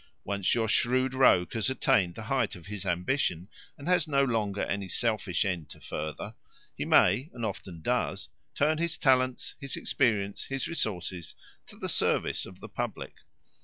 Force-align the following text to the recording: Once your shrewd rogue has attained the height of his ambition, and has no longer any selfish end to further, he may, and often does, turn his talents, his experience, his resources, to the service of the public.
Once 0.23 0.55
your 0.55 0.67
shrewd 0.67 1.13
rogue 1.13 1.53
has 1.53 1.69
attained 1.69 2.15
the 2.15 2.23
height 2.23 2.55
of 2.55 2.65
his 2.65 2.87
ambition, 2.87 3.47
and 3.77 3.87
has 3.87 4.07
no 4.07 4.23
longer 4.23 4.63
any 4.63 4.87
selfish 4.89 5.45
end 5.45 5.69
to 5.69 5.79
further, 5.79 6.33
he 6.75 6.85
may, 6.85 7.29
and 7.35 7.45
often 7.45 7.83
does, 7.83 8.27
turn 8.55 8.79
his 8.79 8.97
talents, 8.97 9.53
his 9.59 9.75
experience, 9.75 10.45
his 10.45 10.67
resources, 10.67 11.35
to 11.67 11.75
the 11.77 11.87
service 11.87 12.47
of 12.47 12.61
the 12.61 12.67
public. 12.69 13.13